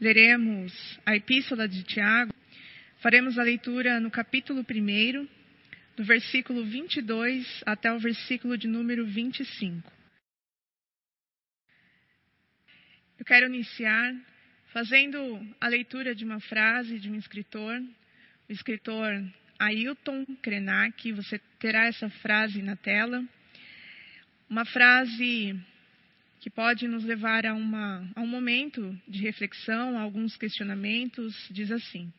[0.00, 0.72] leremos
[1.04, 2.32] a Epístola de Tiago.
[3.00, 5.28] Faremos a leitura no capítulo 1,
[5.94, 9.92] do versículo 22 até o versículo de número 25.
[13.18, 14.14] Eu quero iniciar
[14.72, 17.78] fazendo a leitura de uma frase de um escritor,
[18.48, 19.22] o escritor
[19.58, 21.12] Ailton Krenak.
[21.12, 23.22] Você terá essa frase na tela.
[24.48, 25.54] Uma frase
[26.40, 31.70] que pode nos levar a, uma, a um momento de reflexão, a alguns questionamentos, diz
[31.70, 32.10] assim: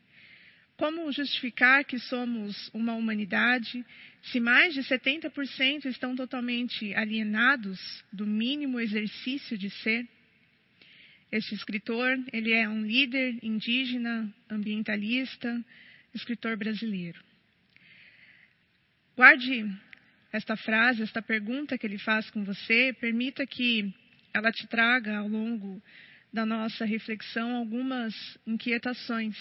[0.78, 3.84] Como justificar que somos uma humanidade
[4.22, 7.80] se mais de 70% estão totalmente alienados
[8.14, 10.08] do mínimo exercício de ser?
[11.32, 15.66] Este escritor, ele é um líder indígena, ambientalista,
[16.14, 17.20] escritor brasileiro.
[19.16, 19.66] Guarde
[20.32, 23.94] esta frase, esta pergunta que ele faz com você, permita que
[24.34, 25.82] ela te traga ao longo
[26.32, 28.14] da nossa reflexão algumas
[28.48, 29.38] inquietações.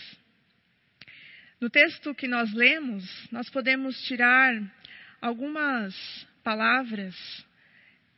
[1.61, 4.55] No texto que nós lemos, nós podemos tirar
[5.21, 5.95] algumas
[6.43, 7.15] palavras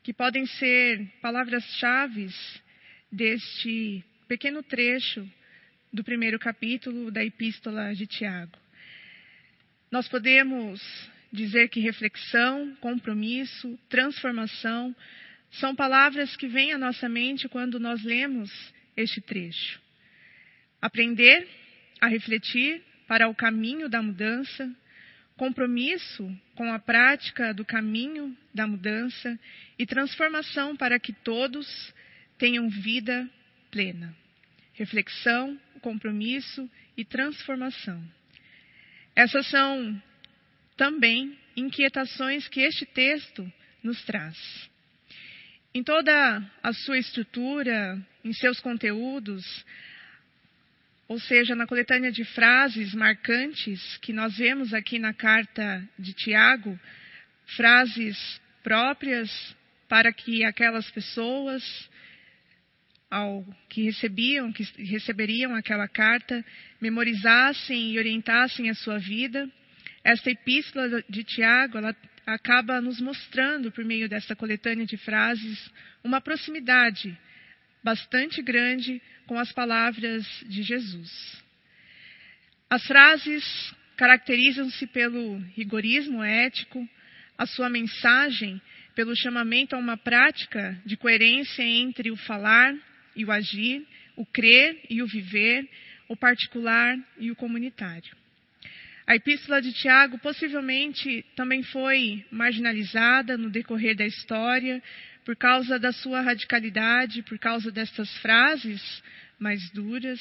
[0.03, 2.29] que podem ser palavras-chave
[3.11, 5.29] deste pequeno trecho
[5.93, 8.59] do primeiro capítulo da Epístola de Tiago.
[9.91, 10.81] Nós podemos
[11.31, 14.95] dizer que reflexão, compromisso, transformação
[15.53, 18.51] são palavras que vêm à nossa mente quando nós lemos
[18.97, 19.81] este trecho.
[20.81, 21.47] Aprender
[22.01, 24.75] a refletir para o caminho da mudança,
[25.37, 29.39] compromisso com a prática do caminho da mudança
[29.79, 31.95] e transformação para que todos
[32.39, 33.29] tenham vida
[33.71, 34.17] plena.
[34.73, 38.03] Reflexão, compromisso e transformação.
[39.15, 40.03] Essas são
[40.79, 44.72] também inquietações que este texto nos traz.
[45.75, 49.43] Em toda a sua estrutura, em seus conteúdos,
[51.09, 56.79] ou seja, na coletânea de frases marcantes que nós vemos aqui na carta de Tiago,
[57.57, 59.31] frases próprias
[59.89, 61.63] para que aquelas pessoas
[63.11, 66.45] ao que recebiam, que receberiam aquela carta,
[66.81, 69.49] memorizassem e orientassem a sua vida.
[70.05, 71.95] Esta epístola de Tiago, ela
[72.27, 75.71] acaba nos mostrando, por meio dessa coletânea de frases,
[76.05, 77.17] uma proximidade
[77.83, 81.43] bastante grande com as palavras de Jesus.
[82.71, 86.89] As frases caracterizam-se pelo rigorismo ético,
[87.37, 88.61] a sua mensagem
[88.95, 92.75] pelo chamamento a uma prática de coerência entre o falar
[93.17, 95.69] e o agir, o crer e o viver,
[96.09, 98.22] o particular e o comunitário.
[99.07, 104.83] A epístola de Tiago possivelmente também foi marginalizada no decorrer da história
[105.25, 109.03] por causa da sua radicalidade, por causa destas frases
[109.39, 110.21] mais duras,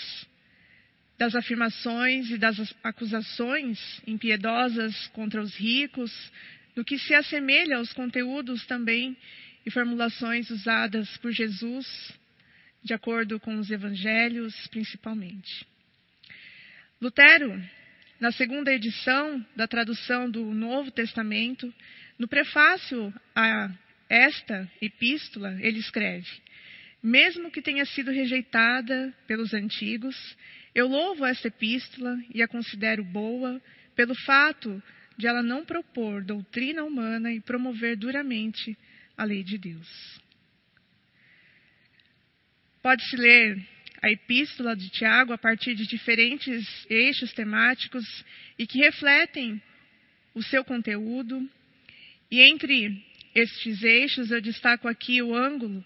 [1.18, 6.12] das afirmações e das acusações impiedosas contra os ricos,
[6.76, 9.16] no que se assemelha aos conteúdos também
[9.64, 12.12] e formulações usadas por Jesus,
[12.84, 15.68] de acordo com os evangelhos, principalmente.
[17.00, 17.62] Lutero
[18.22, 21.74] na segunda edição da tradução do Novo Testamento,
[22.20, 23.72] no prefácio a
[24.08, 26.30] esta epístola, ele escreve:
[27.02, 30.38] Mesmo que tenha sido rejeitada pelos antigos,
[30.76, 33.60] eu louvo esta epístola e a considero boa
[33.96, 34.82] pelo fato
[35.18, 38.78] de ela não propor doutrina humana e promover duramente
[39.18, 40.22] a lei de Deus.
[42.84, 43.71] Pode-se ler
[44.02, 48.26] a epístola de Tiago a partir de diferentes eixos temáticos
[48.58, 49.62] e que refletem
[50.34, 51.48] o seu conteúdo.
[52.30, 53.04] E entre
[53.36, 55.86] estes eixos eu destaco aqui o ângulo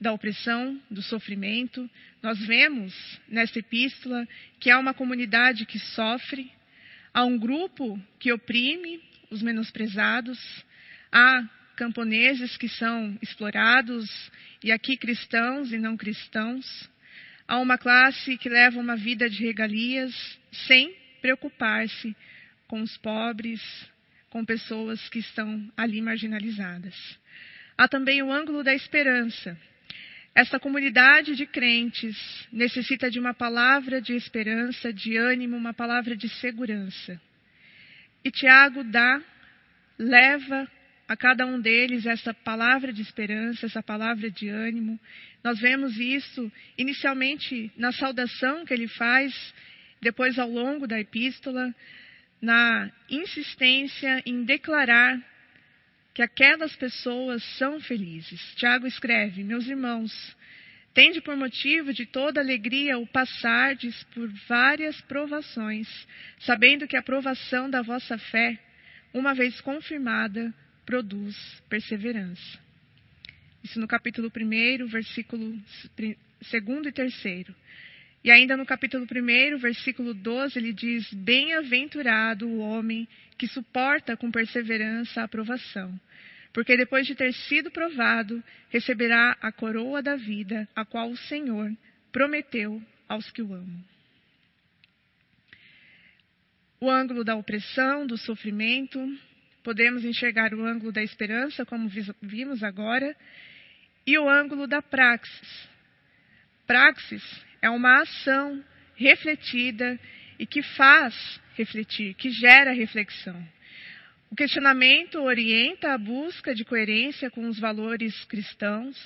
[0.00, 1.88] da opressão, do sofrimento.
[2.22, 2.92] Nós vemos
[3.28, 4.26] nesta epístola
[4.58, 6.50] que há uma comunidade que sofre,
[7.12, 10.38] há um grupo que oprime os menosprezados,
[11.10, 14.08] há camponeses que são explorados,
[14.62, 16.90] e aqui cristãos e não cristãos.
[17.52, 20.10] Há uma classe que leva uma vida de regalias
[20.66, 22.16] sem preocupar-se
[22.66, 23.60] com os pobres,
[24.30, 26.94] com pessoas que estão ali marginalizadas.
[27.76, 29.54] Há também o ângulo da esperança.
[30.34, 32.16] Esta comunidade de crentes
[32.50, 37.20] necessita de uma palavra de esperança, de ânimo, uma palavra de segurança.
[38.24, 39.20] E Tiago dá,
[39.98, 40.66] leva
[41.08, 44.98] a cada um deles essa palavra de esperança, essa palavra de ânimo.
[45.42, 49.34] Nós vemos isso inicialmente na saudação que ele faz,
[50.00, 51.74] depois ao longo da epístola,
[52.40, 55.20] na insistência em declarar
[56.14, 58.40] que aquelas pessoas são felizes.
[58.56, 60.12] Tiago escreve: Meus irmãos,
[60.94, 65.88] Tende por motivo de toda alegria o passardes por várias provações,
[66.40, 68.58] sabendo que a provação da vossa fé,
[69.14, 70.52] uma vez confirmada,
[70.84, 71.36] produz
[71.68, 72.58] perseverança.
[73.62, 75.56] Isso no capítulo 1, versículo
[75.96, 76.16] 2
[76.86, 77.46] e 3.
[78.24, 83.08] E ainda no capítulo 1, versículo 12, ele diz: Bem-aventurado o homem
[83.38, 85.98] que suporta com perseverança a aprovação
[86.52, 91.72] porque depois de ter sido provado, receberá a coroa da vida, a qual o Senhor
[92.12, 93.82] prometeu aos que o amam.
[96.78, 99.00] O ângulo da opressão, do sofrimento,
[99.62, 103.16] podemos enxergar o ângulo da esperança, como vimos agora,
[104.06, 105.68] e o ângulo da praxis.
[106.66, 107.22] Praxis
[107.60, 108.62] é uma ação
[108.96, 109.98] refletida
[110.38, 113.40] e que faz refletir, que gera reflexão.
[114.30, 118.96] O questionamento orienta a busca de coerência com os valores cristãos,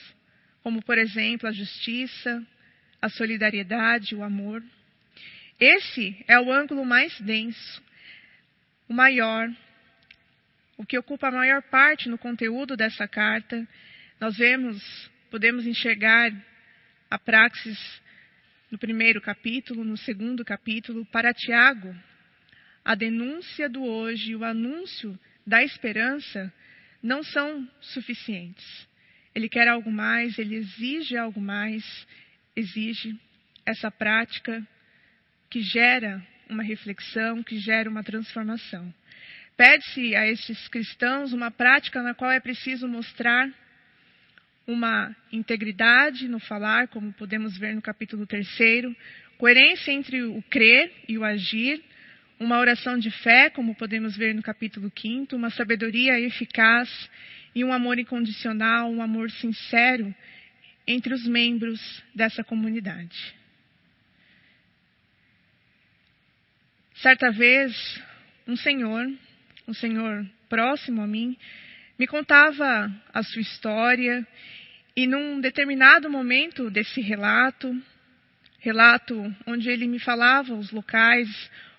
[0.63, 2.43] como, por exemplo, a justiça,
[3.03, 4.63] a solidariedade, o amor.
[5.59, 7.83] Esse é o ângulo mais denso,
[8.89, 9.49] o maior,
[10.77, 13.67] o que ocupa a maior parte no conteúdo dessa carta.
[14.21, 16.33] Nós vemos, podemos enxergar
[17.11, 17.79] a praxis
[18.71, 21.95] no primeiro capítulo, no segundo capítulo, para Tiago,
[22.85, 26.53] a denúncia do hoje e o anúncio da esperança
[27.03, 28.89] não são suficientes.
[29.35, 31.85] Ele quer algo mais, ele exige algo mais,
[32.55, 33.19] exige
[33.65, 34.67] essa prática
[35.51, 38.93] que gera uma reflexão, que gera uma transformação.
[39.57, 43.49] Pede-se a estes cristãos uma prática na qual é preciso mostrar
[44.67, 48.47] uma integridade no falar, como podemos ver no capítulo 3,
[49.39, 51.83] coerência entre o crer e o agir,
[52.39, 57.09] uma oração de fé, como podemos ver no capítulo 5, uma sabedoria eficaz
[57.55, 60.15] e um amor incondicional, um amor sincero
[60.87, 61.81] entre os membros
[62.15, 63.35] dessa comunidade.
[66.97, 68.03] Certa vez,
[68.47, 69.07] um senhor,
[69.67, 71.37] um senhor próximo a mim,
[71.99, 74.27] me contava a sua história
[74.95, 77.75] e num determinado momento desse relato,
[78.61, 81.29] relato onde ele me falava os locais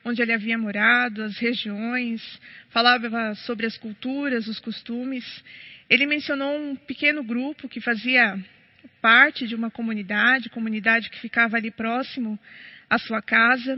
[0.07, 2.39] onde ele havia morado, as regiões,
[2.69, 5.43] falava sobre as culturas, os costumes.
[5.89, 8.39] Ele mencionou um pequeno grupo que fazia
[9.01, 12.39] parte de uma comunidade, comunidade que ficava ali próximo
[12.89, 13.77] à sua casa.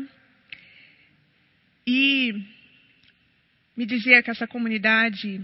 [1.85, 2.44] E
[3.80, 5.42] me dizia que essa comunidade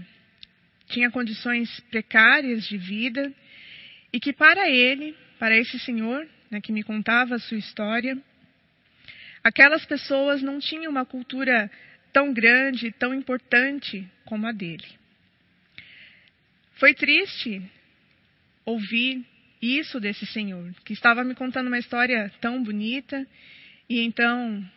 [0.88, 3.32] tinha condições precárias de vida
[4.12, 8.16] e que para ele, para esse senhor, né, que me contava a sua história,
[9.46, 11.70] Aquelas pessoas não tinham uma cultura
[12.12, 14.88] tão grande, tão importante como a dele.
[16.80, 17.62] Foi triste
[18.64, 19.24] ouvir
[19.62, 23.24] isso desse senhor, que estava me contando uma história tão bonita
[23.88, 24.68] e então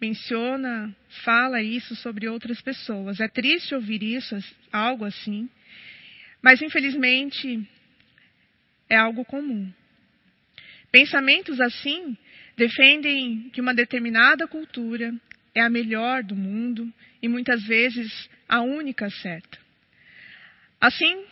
[0.00, 0.94] menciona,
[1.24, 3.20] fala isso sobre outras pessoas.
[3.20, 4.36] É triste ouvir isso,
[4.72, 5.48] algo assim,
[6.40, 7.68] mas infelizmente
[8.88, 9.70] é algo comum.
[10.90, 12.16] Pensamentos assim
[12.56, 15.14] defendem que uma determinada cultura
[15.54, 16.92] é a melhor do mundo
[17.22, 19.58] e muitas vezes a única certa.
[20.80, 21.24] Assim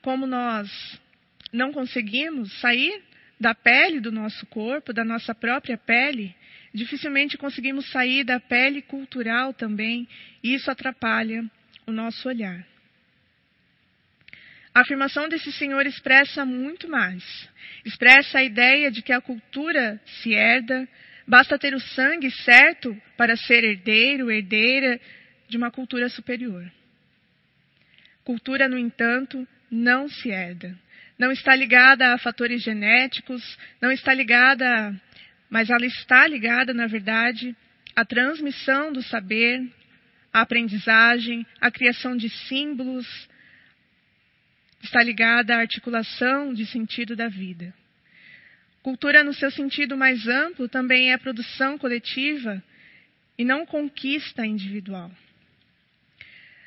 [0.00, 0.70] como nós
[1.52, 3.02] não conseguimos sair
[3.38, 6.34] da pele do nosso corpo, da nossa própria pele,
[6.72, 10.08] dificilmente conseguimos sair da pele cultural também,
[10.42, 11.44] e isso atrapalha
[11.86, 12.66] o nosso olhar.
[14.74, 17.22] A afirmação desse senhor expressa muito mais.
[17.84, 20.88] Expressa a ideia de que a cultura se herda,
[21.26, 24.98] basta ter o sangue certo para ser herdeiro, herdeira
[25.46, 26.70] de uma cultura superior.
[28.24, 30.74] Cultura, no entanto, não se herda.
[31.18, 34.98] Não está ligada a fatores genéticos, não está ligada,
[35.52, 37.54] mas ela está ligada, na verdade,
[37.94, 39.62] à transmissão do saber,
[40.32, 43.06] à aprendizagem, à criação de símbolos,
[44.82, 47.74] está ligada à articulação de sentido da vida.
[48.82, 52.64] Cultura, no seu sentido mais amplo, também é produção coletiva
[53.36, 55.12] e não conquista individual.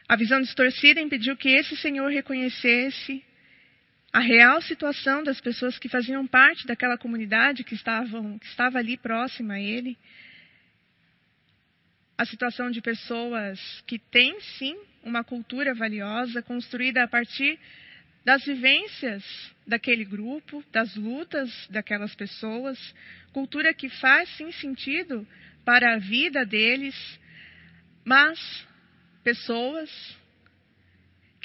[0.08, 3.24] A visão distorcida impediu que esse senhor reconhecesse
[4.16, 8.96] a real situação das pessoas que faziam parte daquela comunidade que, estavam, que estava ali
[8.96, 9.98] próxima a ele.
[12.18, 17.60] A situação de pessoas que têm, sim, uma cultura valiosa, construída a partir
[18.24, 19.22] das vivências
[19.68, 22.80] daquele grupo, das lutas daquelas pessoas,
[23.34, 25.28] cultura que faz sim sentido
[25.66, 26.96] para a vida deles,
[28.06, 28.66] mas
[29.26, 29.92] pessoas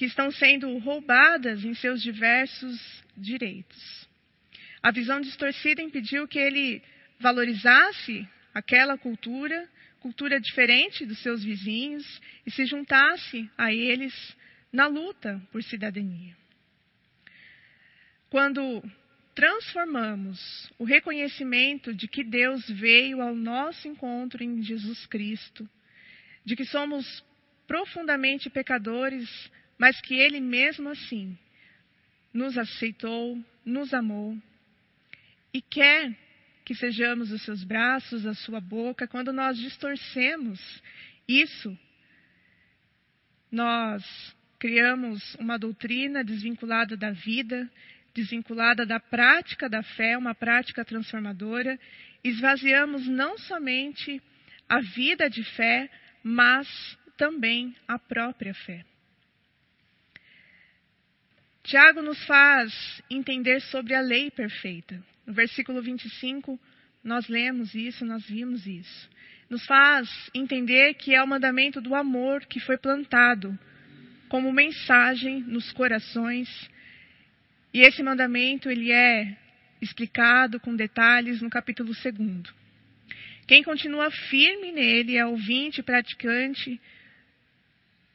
[0.01, 4.09] que estão sendo roubadas em seus diversos direitos.
[4.83, 6.83] A visão distorcida impediu que ele
[7.19, 9.69] valorizasse aquela cultura,
[10.01, 14.15] cultura diferente dos seus vizinhos, e se juntasse a eles
[14.73, 16.35] na luta por cidadania.
[18.31, 18.83] Quando
[19.35, 25.69] transformamos o reconhecimento de que Deus veio ao nosso encontro em Jesus Cristo,
[26.43, 27.23] de que somos
[27.67, 29.29] profundamente pecadores,
[29.81, 31.39] mas que Ele mesmo assim
[32.35, 34.37] nos aceitou, nos amou
[35.55, 36.15] e quer
[36.67, 40.61] que sejamos os seus braços, a sua boca, quando nós distorcemos
[41.27, 41.77] isso,
[43.51, 44.05] nós
[44.59, 47.67] criamos uma doutrina desvinculada da vida,
[48.15, 51.81] desvinculada da prática da fé, uma prática transformadora,
[52.23, 54.23] esvaziamos não somente
[54.69, 55.91] a vida de fé,
[56.23, 56.69] mas
[57.17, 58.85] também a própria fé.
[61.63, 65.03] Tiago nos faz entender sobre a lei perfeita.
[65.27, 66.59] No versículo 25,
[67.05, 69.09] nós lemos isso, nós vimos isso.
[69.49, 73.59] Nos faz entender que é o mandamento do amor que foi plantado
[74.29, 76.49] como mensagem nos corações.
[77.75, 79.37] E esse mandamento ele é
[79.81, 82.55] explicado com detalhes no capítulo 2.
[83.47, 86.81] Quem continua firme nele é ouvinte, praticante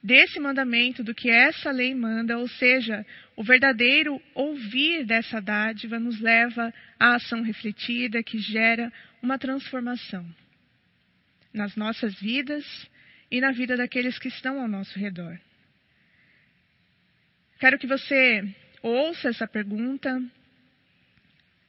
[0.06, 3.04] desse mandamento, do que essa lei manda, ou seja,
[3.36, 10.24] o verdadeiro ouvir dessa dádiva nos leva à ação refletida que gera uma transformação
[11.52, 12.64] nas nossas vidas
[13.32, 15.40] e na vida daqueles que estão ao nosso redor.
[17.60, 18.44] Quero que você
[18.84, 20.22] ouça essa pergunta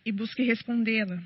[0.05, 1.23] e busque respondê-la.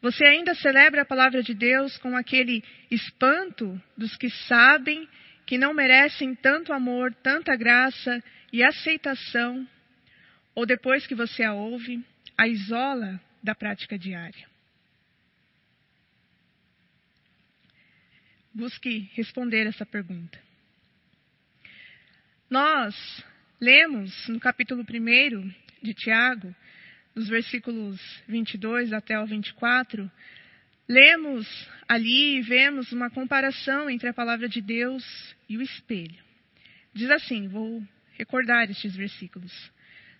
[0.00, 5.06] Você ainda celebra a palavra de Deus com aquele espanto dos que sabem
[5.52, 9.68] que não merecem tanto amor, tanta graça e aceitação,
[10.54, 12.02] ou depois que você a ouve,
[12.38, 14.48] a isola da prática diária?
[18.54, 20.40] Busque responder essa pergunta.
[22.48, 23.22] Nós
[23.60, 26.56] lemos no capítulo 1 de Tiago,
[27.14, 30.10] nos versículos 22 até o 24,
[30.88, 31.46] Lemos
[31.88, 35.04] ali e vemos uma comparação entre a palavra de Deus
[35.48, 36.22] e o espelho.
[36.92, 39.52] Diz assim: vou recordar estes versículos.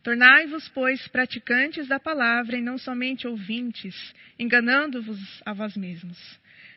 [0.03, 3.95] Tornai-vos, pois, praticantes da palavra e não somente ouvintes,
[4.39, 6.19] enganando-vos a vós mesmos.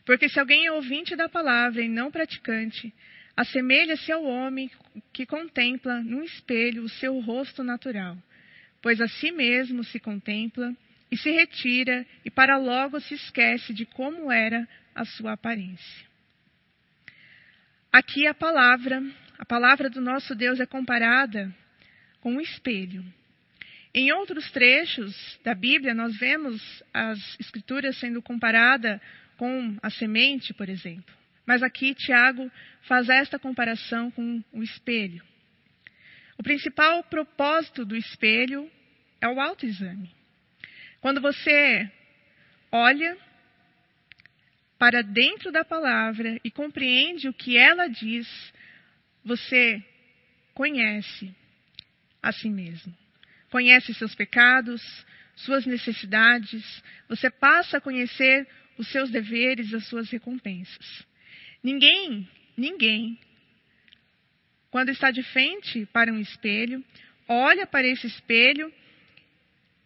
[0.06, 2.94] Porque se alguém é ouvinte da palavra e não praticante,
[3.36, 4.70] assemelha-se ao homem
[5.12, 8.16] que contempla num espelho o seu rosto natural,
[8.82, 10.76] pois a si mesmo se contempla
[11.12, 16.06] e se retira e para logo se esquece de como era a sua aparência.
[17.92, 19.02] Aqui a palavra,
[19.38, 21.54] a palavra do nosso Deus é comparada
[22.20, 23.06] com um espelho.
[23.94, 29.02] Em outros trechos da Bíblia, nós vemos as escrituras sendo comparada
[29.38, 31.16] com a semente, por exemplo.
[31.46, 35.24] Mas aqui Tiago faz esta comparação com o espelho.
[36.38, 38.70] O principal propósito do espelho
[39.22, 40.12] é o autoexame.
[41.06, 41.88] Quando você
[42.72, 43.16] olha
[44.76, 48.28] para dentro da palavra e compreende o que ela diz,
[49.24, 49.86] você
[50.56, 51.32] conhece
[52.24, 52.92] a si mesmo.
[53.52, 54.82] Conhece seus pecados,
[55.36, 61.06] suas necessidades, você passa a conhecer os seus deveres, as suas recompensas.
[61.62, 63.20] Ninguém, ninguém,
[64.72, 66.84] quando está de frente para um espelho,
[67.28, 68.74] olha para esse espelho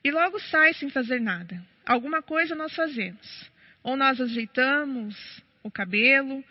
[0.03, 1.61] e logo sai sem fazer nada.
[1.85, 3.49] Alguma coisa nós fazemos.
[3.83, 6.43] Ou nós ajeitamos o cabelo,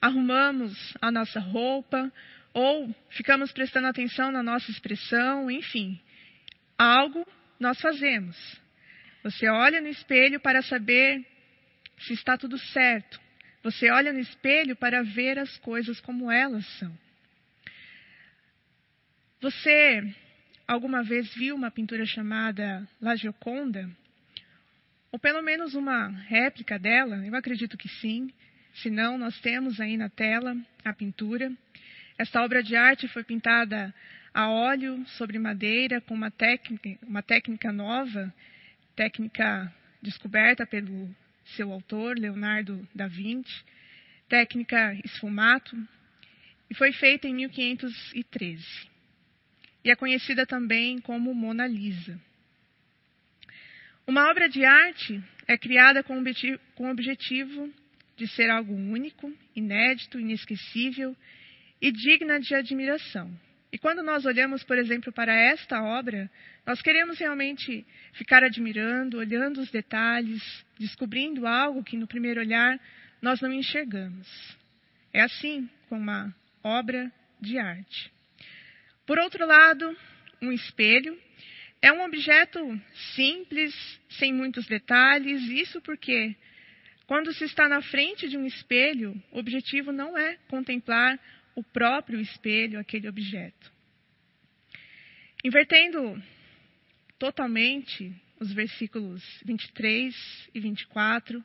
[0.00, 2.12] arrumamos a nossa roupa,
[2.52, 6.00] ou ficamos prestando atenção na nossa expressão, enfim.
[6.78, 7.26] Algo
[7.58, 8.36] nós fazemos.
[9.22, 11.24] Você olha no espelho para saber
[11.98, 13.20] se está tudo certo.
[13.62, 16.96] Você olha no espelho para ver as coisas como elas são.
[19.40, 20.14] Você
[20.66, 23.88] alguma vez viu uma pintura chamada La Gioconda?
[25.12, 27.24] Ou pelo menos uma réplica dela?
[27.24, 28.32] Eu acredito que sim.
[28.74, 31.52] Se não, nós temos aí na tela a pintura.
[32.18, 33.94] Esta obra de arte foi pintada
[34.32, 38.34] a óleo sobre madeira com uma técnica, uma técnica nova,
[38.96, 43.64] técnica descoberta pelo seu autor, Leonardo da Vinci,
[44.28, 45.76] técnica esfumato,
[46.68, 48.93] e foi feita em 1513
[49.84, 52.18] e é conhecida também como Mona Lisa.
[54.06, 57.72] Uma obra de arte é criada com o objetivo
[58.16, 61.16] de ser algo único, inédito, inesquecível
[61.80, 63.30] e digna de admiração.
[63.72, 66.30] E quando nós olhamos, por exemplo, para esta obra,
[66.64, 70.42] nós queremos realmente ficar admirando, olhando os detalhes,
[70.78, 72.78] descobrindo algo que no primeiro olhar
[73.20, 74.28] nós não enxergamos.
[75.12, 77.10] É assim com uma obra
[77.40, 78.13] de arte.
[79.06, 79.96] Por outro lado,
[80.40, 81.18] um espelho
[81.82, 82.58] é um objeto
[83.14, 83.74] simples,
[84.08, 86.34] sem muitos detalhes, isso porque
[87.06, 91.20] quando se está na frente de um espelho, o objetivo não é contemplar
[91.54, 93.70] o próprio espelho, aquele objeto.
[95.44, 96.22] Invertendo
[97.18, 101.44] totalmente os versículos 23 e 24,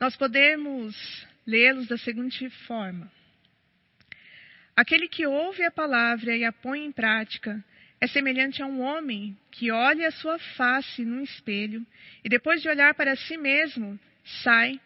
[0.00, 3.12] nós podemos lê-los da seguinte forma:
[4.78, 7.64] Aquele que ouve a palavra e a põe em prática
[8.00, 11.84] é semelhante a um homem que olha a sua face num espelho
[12.22, 13.98] e depois de olhar para si mesmo,
[14.44, 14.80] sai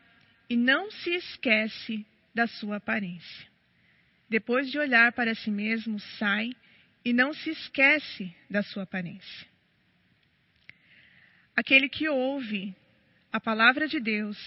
[0.49, 3.46] e não se esquece da sua aparência.
[4.30, 6.56] Depois de olhar para si mesmo, sai
[7.04, 9.46] e não se esquece da sua aparência.
[11.54, 12.75] Aquele que ouve
[13.30, 14.38] a palavra de Deus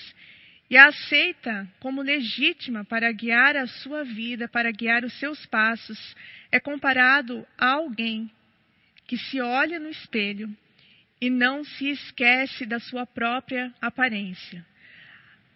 [0.69, 6.15] e a aceita como legítima para guiar a sua vida, para guiar os seus passos,
[6.51, 8.31] é comparado a alguém
[9.07, 10.49] que se olha no espelho
[11.21, 14.65] e não se esquece da sua própria aparência.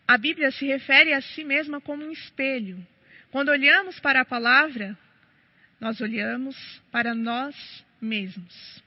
[0.08, 2.86] A Bíblia se refere a si mesma como um espelho.
[3.32, 4.98] Quando olhamos para a palavra,
[5.80, 6.56] nós olhamos
[6.92, 7.56] para nós
[8.02, 8.84] mesmos.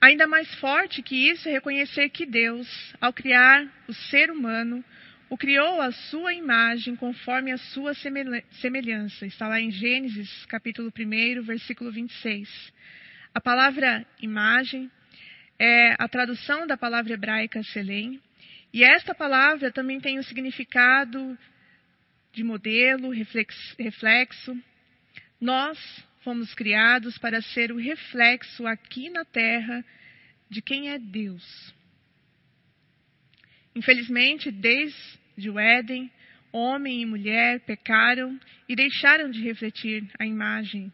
[0.00, 2.66] Ainda mais forte que isso é reconhecer que Deus,
[2.98, 4.82] ao criar o ser humano,
[5.28, 9.26] o criou à sua imagem, conforme a sua semelhança.
[9.26, 12.72] Está lá em Gênesis, capítulo 1, versículo 26.
[13.34, 14.90] A palavra imagem
[15.58, 18.18] é a tradução da palavra hebraica selém,
[18.72, 21.38] e esta palavra também tem o significado
[22.32, 24.56] de modelo, reflexo.
[25.38, 25.78] Nós
[26.20, 29.84] fomos criados para ser o reflexo aqui na terra
[30.48, 31.74] de quem é Deus.
[33.74, 36.10] Infelizmente, desde o Éden,
[36.52, 40.92] homem e mulher pecaram e deixaram de refletir a imagem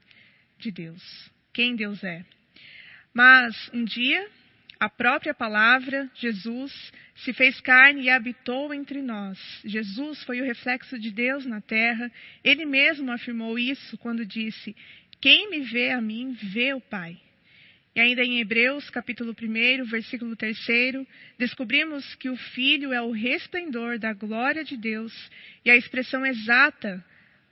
[0.58, 1.02] de Deus,
[1.52, 2.24] quem Deus é.
[3.12, 4.28] Mas um dia,
[4.78, 9.38] a própria palavra, Jesus, se fez carne e habitou entre nós.
[9.64, 12.12] Jesus foi o reflexo de Deus na terra.
[12.44, 14.76] Ele mesmo afirmou isso quando disse:
[15.20, 17.18] Quem me vê a mim, vê o Pai.
[17.94, 20.58] E ainda em Hebreus, capítulo 1, versículo 3,
[21.38, 25.14] descobrimos que o Filho é o resplendor da glória de Deus
[25.64, 27.02] e a expressão exata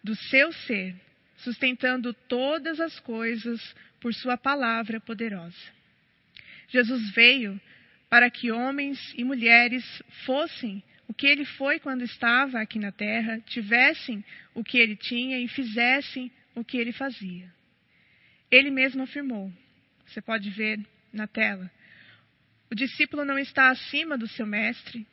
[0.03, 0.95] do seu ser,
[1.39, 5.57] sustentando todas as coisas por sua palavra poderosa.
[6.69, 7.59] Jesus veio
[8.11, 9.83] para que homens e mulheres
[10.27, 14.23] fossem o que ele foi quando estava aqui na terra, tivessem
[14.55, 17.53] o que ele tinha e fizessem o que ele fazia.
[18.51, 19.53] Ele mesmo afirmou:
[20.07, 20.79] você pode ver
[21.13, 21.71] na tela.
[22.71, 25.07] O discípulo não está acima do seu mestre.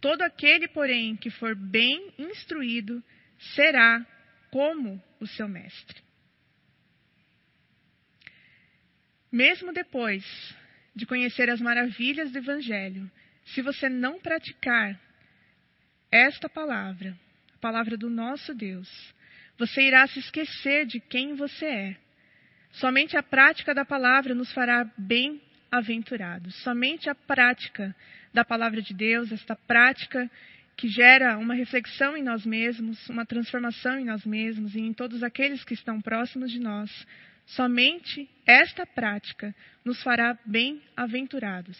[0.00, 3.02] Todo aquele, porém, que for bem instruído,
[3.54, 4.04] será
[4.50, 6.02] como o seu mestre.
[9.30, 10.24] Mesmo depois
[10.94, 13.10] de conhecer as maravilhas do Evangelho,
[13.46, 15.00] se você não praticar
[16.10, 17.18] esta palavra,
[17.54, 19.13] a palavra do nosso Deus,
[19.58, 22.04] você irá se esquecer de quem você é
[22.74, 26.54] Somente a prática da palavra nos fará bem-aventurados.
[26.62, 27.94] Somente a prática
[28.32, 30.28] da palavra de Deus, esta prática
[30.76, 35.22] que gera uma reflexão em nós mesmos, uma transformação em nós mesmos e em todos
[35.22, 36.90] aqueles que estão próximos de nós,
[37.46, 41.78] somente esta prática nos fará bem-aventurados.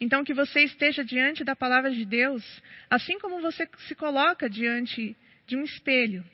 [0.00, 2.42] Então, que você esteja diante da palavra de Deus,
[2.90, 6.24] assim como você se coloca diante de um espelho,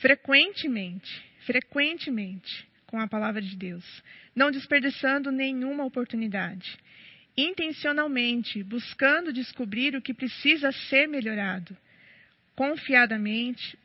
[0.00, 1.10] frequentemente,
[1.46, 3.84] frequentemente, com a palavra de Deus,
[4.34, 6.76] não desperdiçando nenhuma oportunidade,
[7.36, 11.76] intencionalmente buscando descobrir o que precisa ser melhorado,
[12.56, 13.78] confiadamente,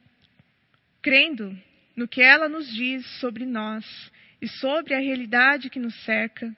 [1.01, 1.55] crendo
[1.95, 3.85] no que ela nos diz sobre nós
[4.41, 6.55] e sobre a realidade que nos cerca,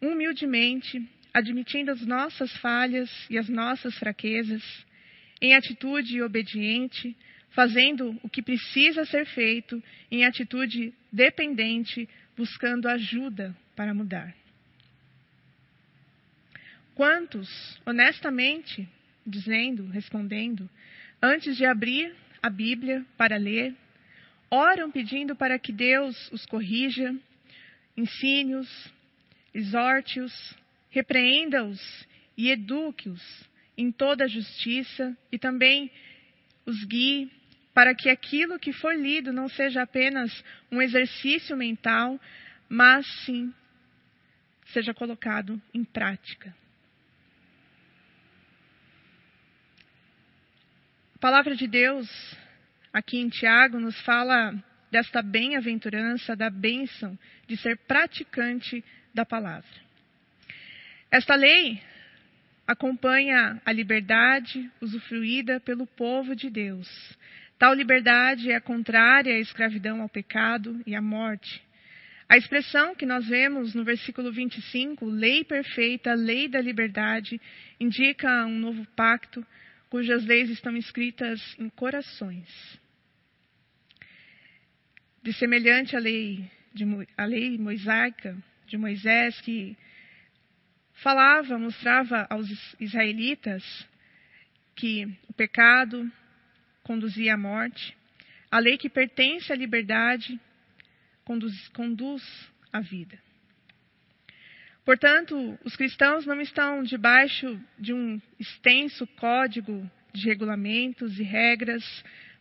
[0.00, 1.02] humildemente
[1.34, 4.62] admitindo as nossas falhas e as nossas fraquezas,
[5.42, 7.14] em atitude obediente,
[7.56, 14.36] fazendo o que precisa ser feito em atitude dependente, buscando ajuda para mudar.
[16.94, 17.48] Quantos,
[17.86, 18.86] honestamente,
[19.26, 20.68] dizendo, respondendo,
[21.22, 23.74] antes de abrir a Bíblia para ler,
[24.50, 27.16] oram pedindo para que Deus os corrija,
[27.96, 28.68] ensine-os,
[29.54, 30.54] exorte-os,
[30.90, 35.90] repreenda-os e eduque-os em toda a justiça e também
[36.66, 37.30] os guie
[37.76, 42.18] para que aquilo que for lido não seja apenas um exercício mental,
[42.70, 43.52] mas sim
[44.68, 46.56] seja colocado em prática.
[51.16, 52.08] A palavra de Deus,
[52.94, 54.54] aqui em Tiago, nos fala
[54.90, 59.68] desta bem-aventurança, da bênção de ser praticante da palavra.
[61.10, 61.78] Esta lei
[62.66, 66.88] acompanha a liberdade usufruída pelo povo de Deus.
[67.58, 71.62] Tal liberdade é contrária à escravidão, ao pecado e à morte.
[72.28, 77.40] A expressão que nós vemos no versículo 25, lei perfeita, lei da liberdade,
[77.80, 79.46] indica um novo pacto,
[79.88, 82.46] cujas leis estão escritas em corações.
[85.22, 86.84] De semelhante à lei, de,
[87.16, 89.76] à lei mosaica de Moisés, que
[90.94, 93.62] falava, mostrava aos israelitas
[94.74, 96.10] que o pecado
[96.86, 97.96] conduzia à morte,
[98.48, 100.40] a lei que pertence à liberdade
[101.24, 102.22] conduz, conduz
[102.72, 103.18] à vida.
[104.84, 111.84] Portanto, os cristãos não estão debaixo de um extenso código de regulamentos e regras,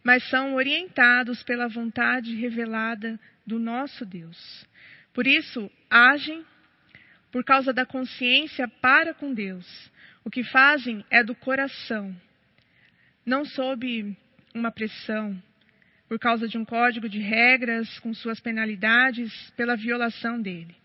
[0.04, 4.64] mas são orientados pela vontade revelada do nosso Deus.
[5.12, 6.46] Por isso, agem
[7.32, 9.92] por causa da consciência para com Deus.
[10.24, 12.16] O que fazem é do coração,
[13.26, 14.16] não sob
[14.56, 15.40] uma pressão,
[16.08, 20.76] por causa de um código de regras com suas penalidades pela violação dele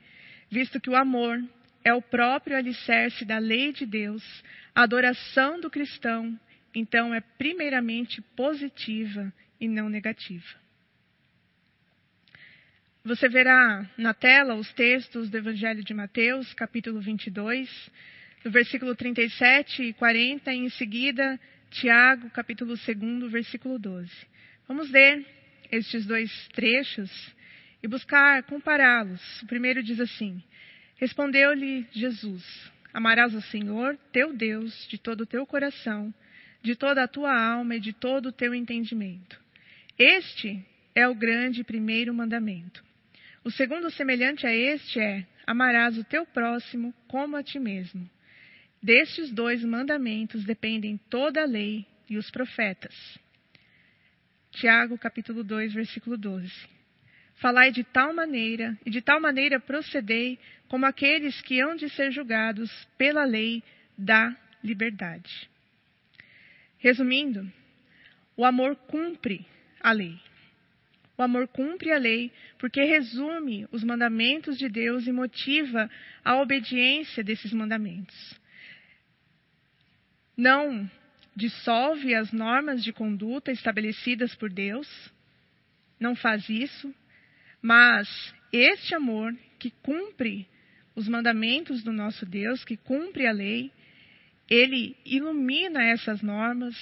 [0.50, 1.42] visto que o amor
[1.84, 4.22] é o próprio alicerce da lei de Deus,
[4.74, 6.38] a adoração do cristão,
[6.74, 10.60] então, é primeiramente positiva e não negativa.
[13.04, 17.90] Você verá na tela os textos do Evangelho de Mateus, capítulo 22,
[18.44, 24.10] no versículo 37 e 40, e em seguida, Tiago, capítulo 2, versículo 12.
[24.66, 25.24] Vamos ler
[25.70, 27.10] estes dois trechos
[27.80, 29.42] e buscar compará-los.
[29.42, 30.42] O primeiro diz assim:
[30.96, 32.44] Respondeu-lhe Jesus:
[32.92, 36.12] Amarás o Senhor, teu Deus, de todo o teu coração,
[36.60, 39.40] de toda a tua alma e de todo o teu entendimento.
[39.96, 42.82] Este é o grande primeiro mandamento.
[43.44, 48.10] O segundo, semelhante a este, é: Amarás o teu próximo como a ti mesmo.
[48.82, 52.94] Destes dois mandamentos dependem toda a lei e os profetas.
[54.52, 56.50] Tiago, capítulo 2, versículo 12.
[57.36, 60.38] Falai de tal maneira, e de tal maneira procedei,
[60.68, 63.62] como aqueles que hão de ser julgados pela lei
[63.96, 65.48] da liberdade.
[66.78, 67.50] Resumindo,
[68.34, 69.46] o amor cumpre
[69.80, 70.18] a lei.
[71.18, 75.90] O amor cumpre a lei porque resume os mandamentos de Deus e motiva
[76.24, 78.40] a obediência desses mandamentos.
[80.40, 80.90] Não
[81.36, 84.88] dissolve as normas de conduta estabelecidas por Deus,
[86.00, 86.94] não faz isso,
[87.60, 88.08] mas
[88.50, 90.48] este amor que cumpre
[90.96, 93.70] os mandamentos do nosso Deus, que cumpre a lei,
[94.48, 96.74] ele ilumina essas normas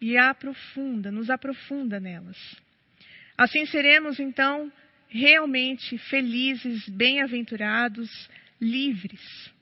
[0.00, 2.38] e aprofunda, nos aprofunda nelas.
[3.36, 4.72] Assim seremos então
[5.10, 9.52] realmente felizes, bem-aventurados, livres,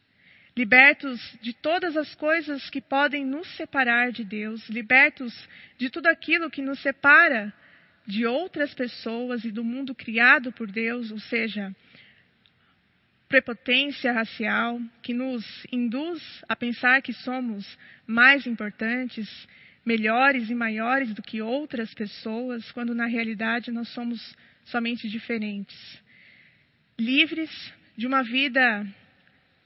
[0.56, 5.32] libertos de todas as coisas que podem nos separar de Deus, libertos
[5.78, 7.52] de tudo aquilo que nos separa
[8.06, 11.74] de outras pessoas e do mundo criado por Deus, ou seja,
[13.28, 19.48] prepotência racial que nos induz a pensar que somos mais importantes,
[19.86, 24.36] melhores e maiores do que outras pessoas, quando na realidade nós somos
[24.66, 26.02] somente diferentes.
[26.98, 28.86] Livres de uma vida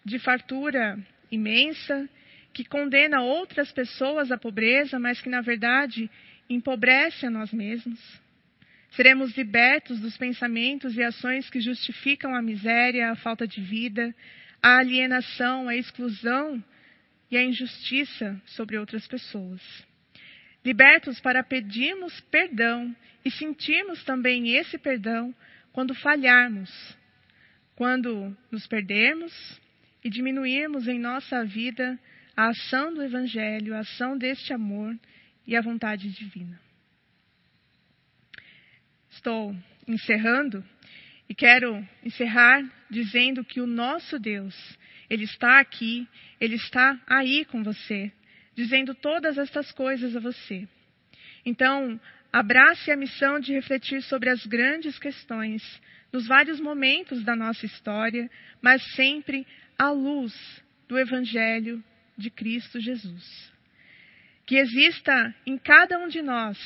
[0.07, 0.99] de fartura
[1.31, 2.09] imensa,
[2.55, 6.09] que condena outras pessoas à pobreza, mas que na verdade
[6.49, 8.01] empobrece a nós mesmos
[8.97, 14.14] Seremos libertos dos pensamentos e ações que justificam a miséria, a falta de vida,
[14.62, 16.64] a alienação, a exclusão
[17.31, 19.61] e a injustiça sobre outras pessoas.
[20.64, 25.35] Libertos para pedirmos perdão e sentirmos também esse perdão
[25.75, 26.97] quando falharmos,
[27.75, 29.61] quando nos perdermos
[30.07, 31.99] e diminuirmos em nossa vida
[32.37, 34.97] a ação do Evangelho, a ação deste amor
[35.47, 36.66] e a vontade divina
[39.16, 39.57] estou
[39.88, 40.64] encerrando
[41.29, 44.55] e quero encerrar dizendo que o nosso Deus,
[45.11, 46.07] Ele está aqui,
[46.40, 48.12] Ele está aí com você,
[48.55, 50.69] dizendo todas estas coisas a você.
[51.45, 52.01] Então,
[52.33, 55.62] abrace a missão de refletir sobre as grandes questões
[56.12, 58.31] nos vários momentos da nossa história,
[58.62, 59.45] mas sempre
[59.79, 60.35] à luz
[60.89, 61.83] do Evangelho
[62.17, 63.53] de Cristo Jesus.
[64.47, 66.59] Que exista em cada um de nós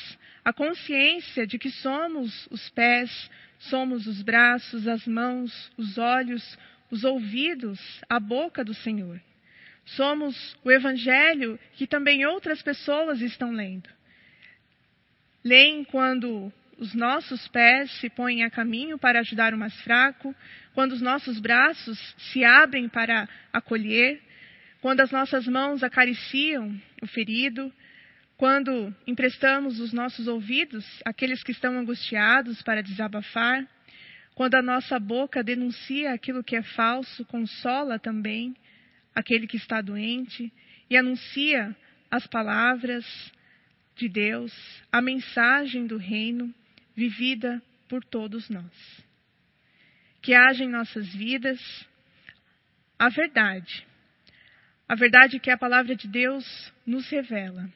[0.45, 6.57] a consciência de que somos os pés, somos os braços, as mãos, os olhos,
[6.89, 9.21] os ouvidos, a boca do Senhor.
[9.85, 13.89] Somos o Evangelho que também outras pessoas estão lendo.
[15.43, 20.35] Leem quando os nossos pés se põem a caminho para ajudar o mais fraco,
[20.73, 24.19] quando os nossos braços se abrem para acolher,
[24.81, 27.71] quando as nossas mãos acariciam o ferido,
[28.35, 33.63] quando emprestamos os nossos ouvidos àqueles que estão angustiados para desabafar,
[34.33, 38.55] quando a nossa boca denuncia aquilo que é falso, consola também
[39.13, 40.51] aquele que está doente
[40.89, 41.75] e anuncia
[42.09, 43.05] as palavras
[43.95, 44.51] de Deus,
[44.91, 46.51] a mensagem do reino
[46.95, 49.05] vivida por todos nós.
[50.21, 51.59] Que haja em nossas vidas
[52.97, 53.85] a verdade,
[54.87, 57.69] a verdade que a palavra de Deus nos revela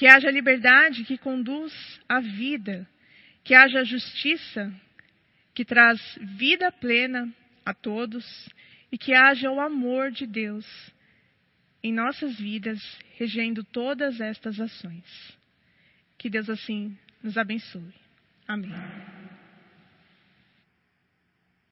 [0.00, 1.74] que haja liberdade que conduz
[2.08, 2.88] à vida,
[3.44, 4.72] que haja justiça
[5.54, 7.30] que traz vida plena
[7.66, 8.48] a todos
[8.90, 10.66] e que haja o amor de Deus
[11.82, 12.80] em nossas vidas,
[13.18, 15.04] regendo todas estas ações.
[16.16, 17.92] Que Deus assim nos abençoe.
[18.50, 18.82] Amém.